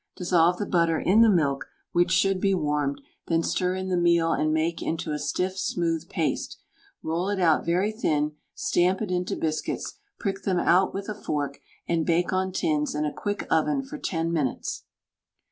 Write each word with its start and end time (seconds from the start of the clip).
Dissolve 0.15 0.57
the 0.57 0.65
butter 0.65 0.99
in 0.99 1.21
the 1.21 1.29
milk, 1.29 1.67
which 1.91 2.09
should 2.09 2.41
be 2.41 2.55
warmed, 2.55 2.99
then 3.27 3.43
stir 3.43 3.75
in 3.75 3.89
the 3.89 3.97
meal 3.97 4.31
and 4.31 4.51
make 4.51 4.81
into 4.81 5.11
a 5.11 5.19
stiff, 5.19 5.59
smooth 5.59 6.09
paste, 6.09 6.57
roll 7.03 7.29
it 7.29 7.39
out 7.39 7.63
very 7.67 7.91
thin, 7.91 8.31
stamp 8.55 9.03
it 9.03 9.11
into 9.11 9.35
biscuits, 9.35 9.99
prick 10.17 10.41
them 10.41 10.57
out 10.57 10.91
with 10.91 11.07
a 11.07 11.13
fork, 11.13 11.59
and 11.87 12.03
bake 12.03 12.33
on 12.33 12.51
tins 12.51 12.95
in 12.95 13.05
a 13.05 13.13
quick 13.13 13.45
oven 13.51 13.83
for 13.83 13.99
10 13.99 14.33
minutes. 14.33 14.85